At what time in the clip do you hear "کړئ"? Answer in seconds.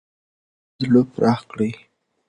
1.51-1.71